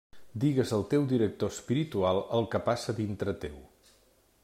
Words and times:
Digues 0.43 0.71
al 0.77 0.85
teu 0.93 1.03
director 1.11 1.53
espiritual 1.55 2.23
el 2.39 2.51
que 2.55 2.65
passa 2.71 2.97
dintre 3.03 3.37
teu. 3.45 3.65